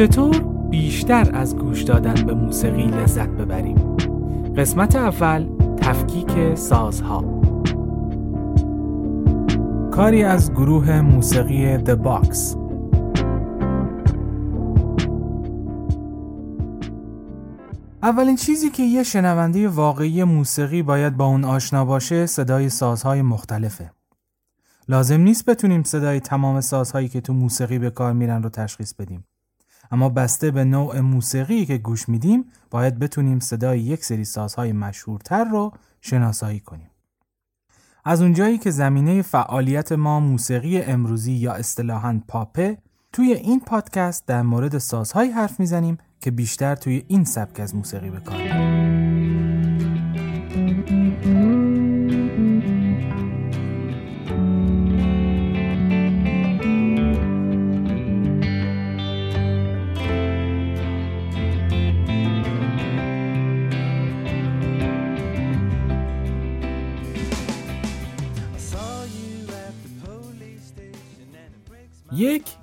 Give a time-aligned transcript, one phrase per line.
[0.00, 0.38] چطور
[0.70, 3.96] بیشتر از گوش دادن به موسیقی لذت ببریم؟
[4.56, 7.40] قسمت اول تفکیک سازها
[9.90, 12.56] کاری از گروه موسیقی The Box
[18.02, 23.90] اولین چیزی که یه شنونده واقعی موسیقی باید با اون آشنا باشه صدای سازهای مختلفه.
[24.88, 29.24] لازم نیست بتونیم صدای تمام سازهایی که تو موسیقی به کار میرن رو تشخیص بدیم.
[29.90, 35.44] اما بسته به نوع موسیقی که گوش میدیم باید بتونیم صدای یک سری سازهای مشهورتر
[35.44, 36.90] رو شناسایی کنیم.
[38.04, 42.78] از اونجایی که زمینه فعالیت ما موسیقی امروزی یا اصطلاحاً پاپه
[43.12, 48.10] توی این پادکست در مورد سازهایی حرف می‌زنیم که بیشتر توی این سبک از موسیقی
[48.10, 49.19] به کار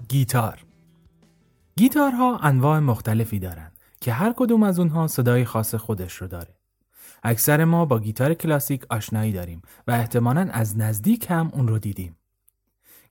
[0.09, 0.65] گیتار
[1.75, 6.55] گیتارها انواع مختلفی دارند که هر کدوم از اونها صدای خاص خودش رو داره.
[7.23, 12.17] اکثر ما با گیتار کلاسیک آشنایی داریم و احتمالا از نزدیک هم اون رو دیدیم.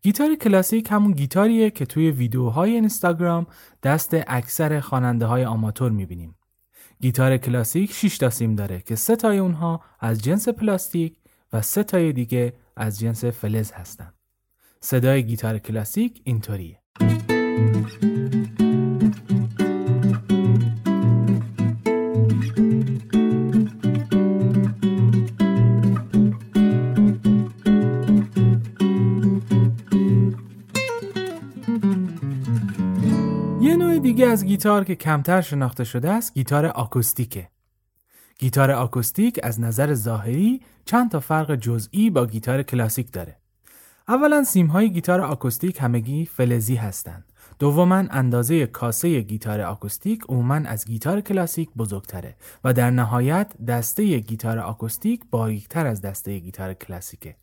[0.03, 3.47] گیتار کلاسیک همون گیتاریه که توی ویدیوهای اینستاگرام
[3.83, 6.35] دست اکثر خواننده های آماتور می‌بینیم.
[7.01, 11.19] گیتار کلاسیک 6 تا سیم داره که سه تای اونها از جنس پلاستیک
[11.53, 14.13] و سه تای دیگه از جنس فلز هستن.
[14.81, 16.86] صدای گیتار کلاسیک اینطوریه.
[34.17, 37.49] دیگه از گیتار که کمتر شناخته شده است گیتار آکوستیکه.
[38.39, 43.37] گیتار آکوستیک از نظر ظاهری چند تا فرق جزئی با گیتار کلاسیک داره.
[44.09, 47.33] اولا سیم های گیتار آکوستیک همگی فلزی هستند.
[47.59, 54.59] دوما اندازه کاسه گیتار آکوستیک عموما از گیتار کلاسیک بزرگتره و در نهایت دسته گیتار
[54.59, 57.37] آکوستیک باریکتر از دسته گیتار کلاسیکه.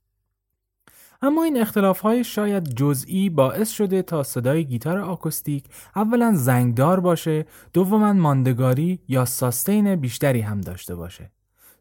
[1.21, 5.63] اما این اختلاف های شاید جزئی باعث شده تا صدای گیتار آکوستیک
[5.95, 11.31] اولا زنگدار باشه دوما ماندگاری یا ساستین بیشتری هم داشته باشه.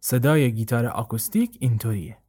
[0.01, 2.22] صدای گیتار آکوستیک اینطوریه.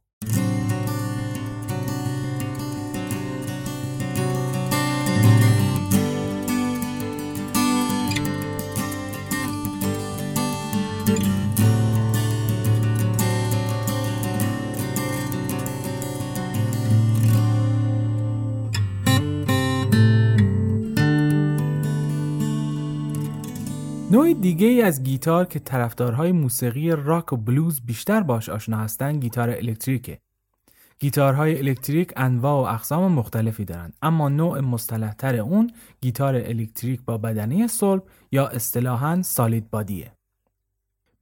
[24.44, 29.50] دیگه ای از گیتار که طرفدارهای موسیقی راک و بلوز بیشتر باش آشنا هستن گیتار
[29.50, 30.18] الکتریکه.
[30.98, 37.66] گیتارهای الکتریک انواع و اقسام مختلفی دارند اما نوع مصطلحتر اون گیتار الکتریک با بدنه
[37.66, 38.02] صلب
[38.32, 40.12] یا اصطلاحاً solid body ه.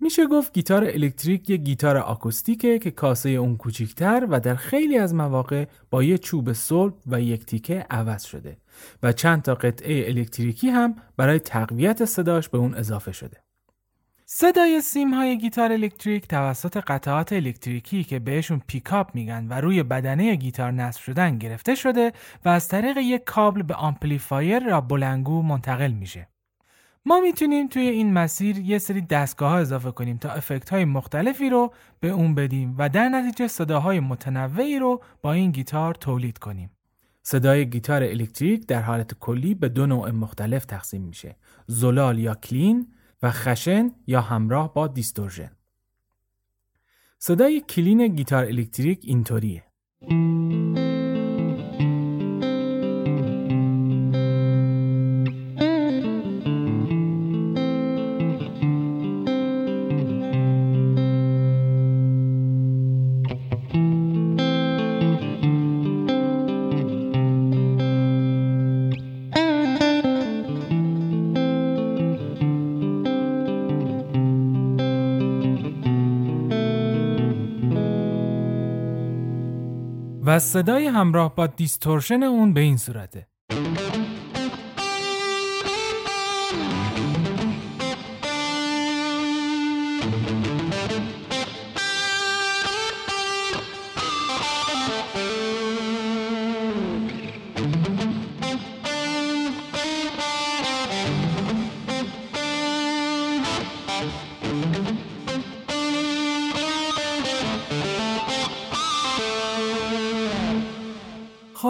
[0.02, 5.14] میشه گفت گیتار الکتریک یه گیتار آکوستیکه که کاسه اون کوچیکتر و در خیلی از
[5.14, 8.56] مواقع با یه چوب صلب و یک تیکه عوض شده
[9.02, 13.36] و چند تا قطعه الکتریکی هم برای تقویت صداش به اون اضافه شده.
[14.26, 20.34] صدای سیم های گیتار الکتریک توسط قطعات الکتریکی که بهشون پیکاپ میگن و روی بدنه
[20.34, 22.12] گیتار نصب شدن گرفته شده
[22.44, 26.31] و از طریق یک کابل به آمپلیفایر یا بلندگو منتقل میشه.
[27.04, 31.50] ما می‌تونیم توی این مسیر یه سری دستگاه ها اضافه کنیم تا افکت های مختلفی
[31.50, 36.70] رو به اون بدیم و در نتیجه صداهای متنوعی رو با این گیتار تولید کنیم.
[37.22, 41.36] صدای گیتار الکتریک در حالت کلی به دو نوع مختلف تقسیم میشه.
[41.66, 45.50] زلال یا clean و خشن یا همراه با distortion.
[47.18, 49.64] صدای clean گیتار الکتریک اینطوریه.
[80.38, 83.31] صدای همراه با دیستورشن اون به این صورته.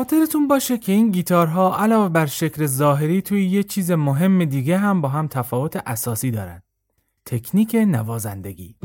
[0.03, 5.01] خاطرتون باشه که این گیتارها علاوه بر شکل ظاهری توی یه چیز مهم دیگه هم
[5.01, 6.63] با هم تفاوت اساسی دارن.
[7.27, 8.77] تکنیک نوازندگی.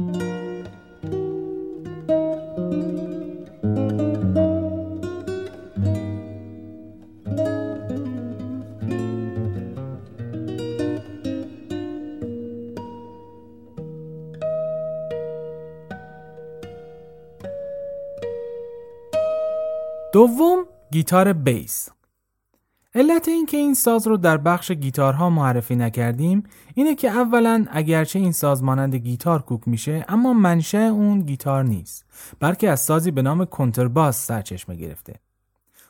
[20.98, 21.90] گیتار بیس.
[22.96, 28.32] علت اینکه این ساز رو در بخش گیتارها معرفی نکردیم اینه که اولا اگرچه این
[28.32, 32.06] ساز مانند گیتار کوک میشه اما منشه اون گیتار نیست
[32.40, 35.14] بلکه از سازی به نام کنترباس سرچشمه گرفته.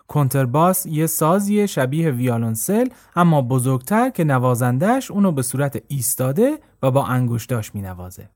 [0.07, 7.06] کنترباس یه سازی شبیه ویالونسل اما بزرگتر که نوازندهش اونو به صورت ایستاده و با
[7.06, 8.30] انگشتاش مینوازه.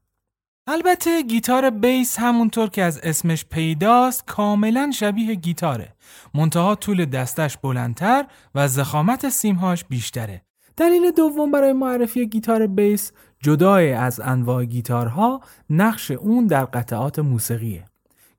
[0.67, 5.93] البته گیتار بیس همونطور که از اسمش پیداست کاملا شبیه گیتاره.
[6.33, 8.25] منتها طول دستش بلندتر
[8.55, 10.41] و زخامت سیمهاش بیشتره.
[10.77, 17.85] دلیل دوم برای معرفی گیتار بیس جدای از انواع گیتارها نقش اون در قطعات موسیقیه.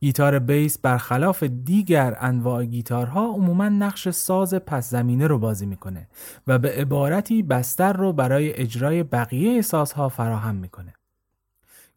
[0.01, 6.09] گیتار بیس برخلاف دیگر انواع گیتارها عموما نقش ساز پس زمینه رو بازی می‌کنه
[6.47, 10.95] و به عبارتی بستر رو برای اجرای بقیه سازها فراهم می‌کنه.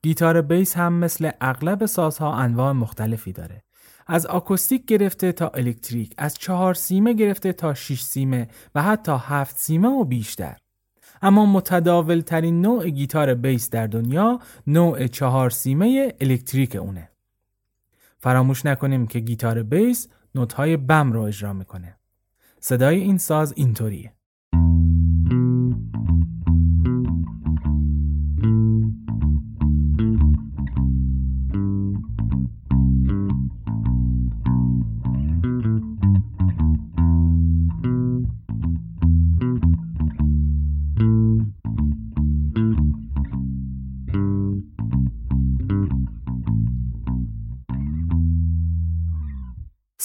[0.06, 3.64] گیتار بیس هم مثل اغلب سازها انواع مختلفی داره.
[4.08, 9.58] از آکوستیک گرفته تا الکتریک، از چهار سیمه گرفته تا 6 سیمه و حتی هفت
[9.58, 10.58] سیمه و بیشتر.
[11.22, 17.10] اما متداول ترین نوع گیتار بیس در دنیا نوع چهار سیمه الکتریک اونه.
[18.18, 21.96] فراموش نکنیم که گیتار بیس نوت‌های بم رو اجرا می‌کنه.
[22.60, 24.15] صدای این ساز اینطوریه.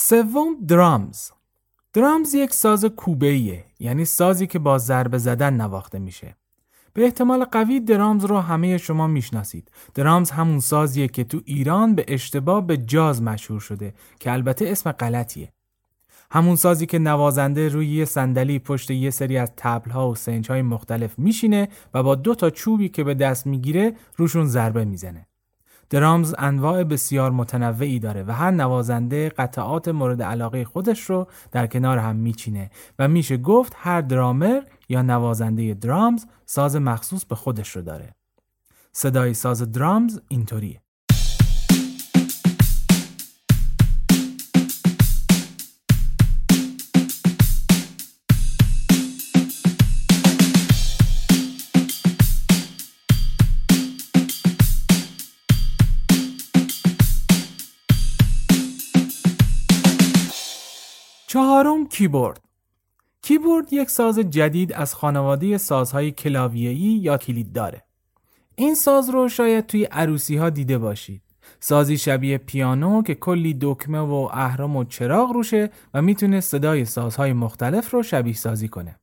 [0.03, 1.31] سوم درامز.
[1.93, 6.37] درامز یک ساز کوبه‌ایه یعنی سازی که با ضربه زدن نواخته میشه.
[6.93, 9.71] به احتمال قوی درامز رو همه شما می‌شناسید.
[9.95, 14.93] درامز همون سازیه که تو ایران به اشتباه به جاز مشهور شده که البته اسم
[14.93, 15.53] غلطیه.
[16.31, 21.19] همون سازی که نوازنده روی یه صندلی پشت یه سری از تبلها و سنجهای مختلف
[21.19, 25.27] میشینه و با دو تا چوبی که به دست می‌گیره روشون ضربه می‌زنه.
[25.91, 31.99] درامز انواع بسیار متنوعی داره و هر نوازنده قطعات مورد علاقه خودش رو در کنار
[31.99, 37.83] هم میچینه و میشه گفت هر درامر یا نوازنده درامز ساز مخصوص به خودش رو
[37.83, 38.15] داره.
[38.93, 40.81] صدای ساز درامز اینطوریه.
[61.33, 62.41] چهارم کیبورد
[63.23, 67.83] کیبورد یک ساز جدید از خانواده سازهای کلاویه‌ای یا کلید داره.
[68.57, 71.23] این ساز رو شاید توی عروسی ها دیده باشید.
[71.61, 77.33] سازی شبیه پیانو که کلی دکمه و اهرم و چراغ روشه و می‌تونه صدای سازهای
[77.33, 79.01] مختلف رو شبیه سازی کنه.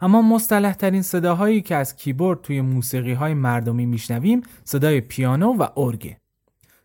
[0.00, 5.66] اما مصطلح ترین صداهایی که از کیبورد توی موسیقی های مردمی میشنویم صدای پیانو و
[5.76, 6.20] ارگه.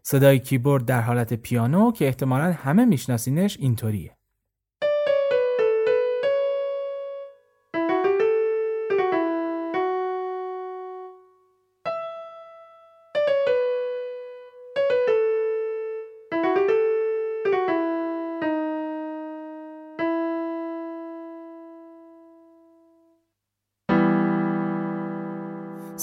[0.02, 4.15] صدای کیبورد در حالت پیانو که احتمالا همه میشناسینش اینطوریه.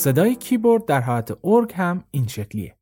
[0.03, 2.77] صدای کیبورد در حالت ارگ هم این شکلیه.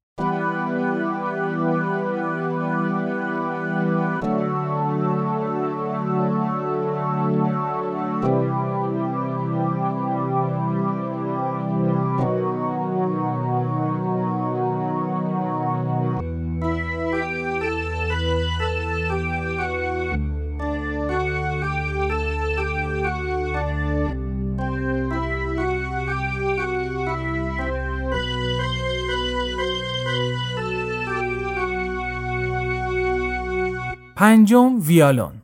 [34.21, 35.43] پنجم ویالون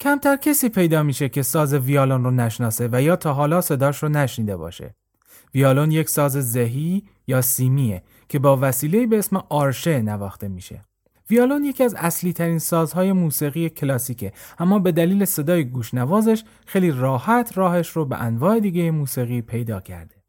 [0.00, 4.08] کمتر کسی پیدا میشه که ساز ویالون رو نشناسه و یا تا حالا صداش رو
[4.08, 4.94] نشنیده باشه.
[5.54, 10.84] ویالون یک ساز زهی یا سیمیه که با وسیله به اسم آرشه نواخته میشه.
[11.30, 17.58] ویالون یکی از اصلی ترین سازهای موسیقی کلاسیکه اما به دلیل صدای گوشنوازش خیلی راحت
[17.58, 20.19] راهش رو به انواع دیگه موسیقی پیدا کرده.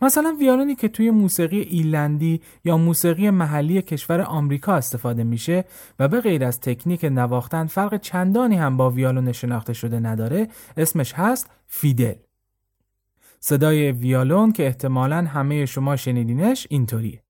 [0.00, 5.64] مثلا ویالونی که توی موسیقی ایلندی یا موسیقی محلی کشور آمریکا استفاده میشه
[5.98, 11.12] و به غیر از تکنیک نواختن فرق چندانی هم با ویالون شناخته شده نداره اسمش
[11.12, 12.14] هست فیدل.
[13.40, 17.22] صدای ویالون که احتمالا همه شما شنیدینش اینطوریه.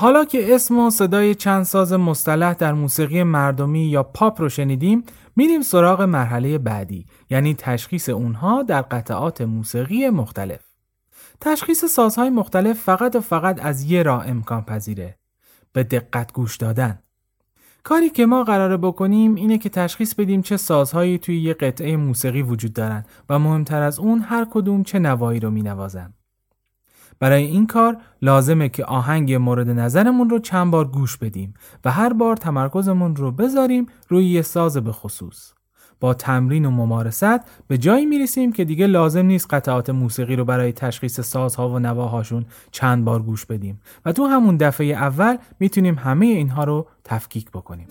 [0.00, 5.02] حالا که اسم و صدای چند ساز مصطلح در موسیقی مردمی یا پاپ رو شنیدیم
[5.36, 10.60] میریم سراغ مرحله بعدی یعنی تشخیص اونها در قطعات موسیقی مختلف.
[11.40, 15.18] تشخیص سازهای مختلف فقط و فقط از یه راه امکان پذیره.
[15.72, 16.98] به دقت گوش دادن.
[17.82, 22.42] کاری که ما قراره بکنیم اینه که تشخیص بدیم چه سازهایی توی یه قطعه موسیقی
[22.42, 26.14] وجود دارن و مهمتر از اون هر کدوم چه نوایی رو مینوازن.
[27.20, 32.12] برای این کار لازمه که آهنگ مورد نظرمون رو چند بار گوش بدیم و هر
[32.12, 35.52] بار تمرکزمون رو بذاریم روی یه ساز به خصوص.
[36.00, 40.72] با تمرین و ممارست به جایی می‌رسیم که دیگه لازم نیست قطعات موسیقی رو برای
[40.72, 46.26] تشخیص سازها و نواهاشون چند بار گوش بدیم و تو همون دفعه اول می‌تونیم همه
[46.26, 47.86] اینها رو تفکیک بکنیم.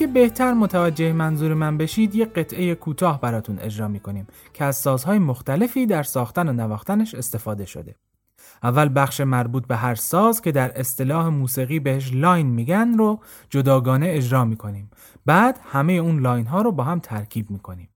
[0.00, 5.18] اینکه بهتر متوجه منظور من بشید یه قطعه کوتاه براتون اجرا می‌کنیم که از سازهای
[5.18, 7.94] مختلفی در ساختن و نواختنش استفاده شده.
[8.62, 14.06] اول بخش مربوط به هر ساز که در اصطلاح موسیقی بهش line میگن رو جداگانه
[14.08, 14.90] اجرا می‌کنیم.
[15.26, 17.88] بعد همه اون line ها رو با هم ترکیب می‌کنیم.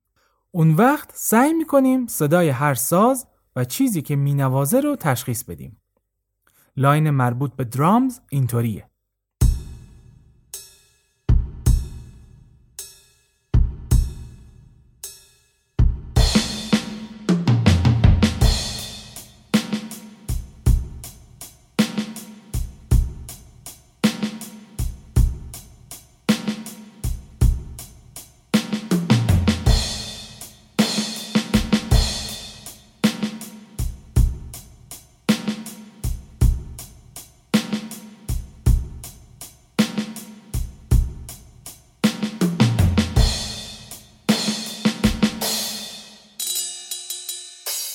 [0.51, 3.27] اون وقت سعی می‌کنیم صدای هر ساز
[3.57, 5.77] و چیزی که مینوازه رو تشخیص بدیم.
[6.77, 8.90] line مربوط به drums اینطوریه.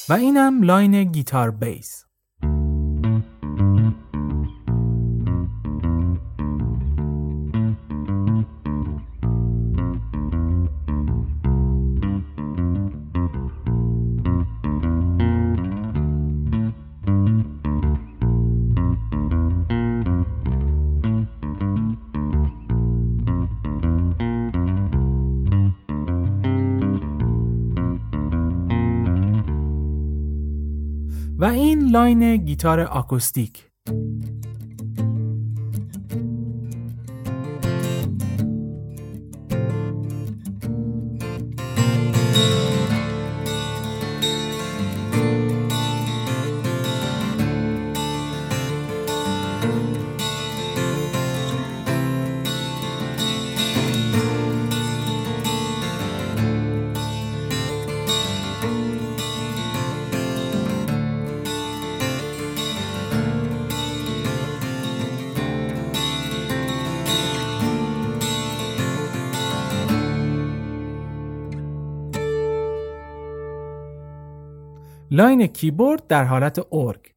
[0.10, 2.05] و اینم لاین گیتار بیس.
[31.46, 33.70] و این لاین گیتار آکوستیک.
[75.16, 77.15] لاین کیبورد در حالت ارگ.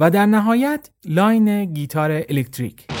[0.00, 2.99] و در نهایت لاین گیتار الکتریک.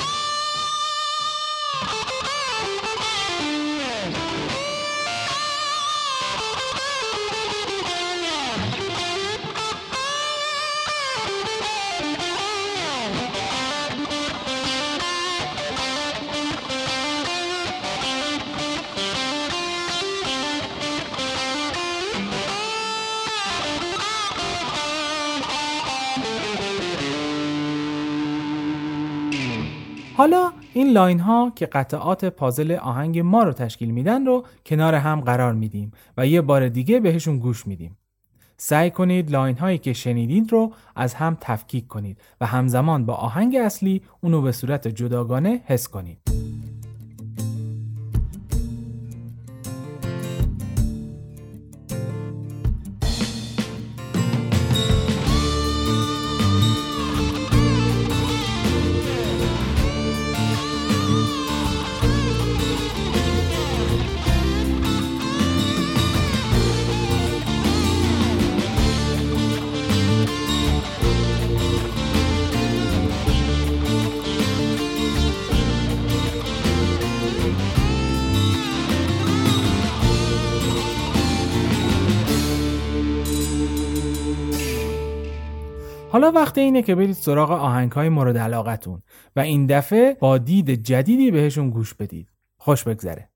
[30.20, 35.20] حالا این line ها که قطعات پازل آهنگ ما رو تشکیل میدن رو کنار هم
[35.20, 37.98] قرار میدیم و یه بار دیگه بهشون گوش میدیم.
[38.56, 43.56] سعی کنید line هایی که شنیدید رو از هم تفکیک کنید و همزمان با آهنگ
[43.56, 46.29] اصلی اونو به صورت جداگانه حس کنید.
[86.20, 89.02] حالا وقت اینه که برید سراغ آهنگ های مورد علاقتون
[89.36, 92.28] و این دفعه با دید جدیدی بهشون گوش بدید.
[92.56, 93.29] خوش بگذره.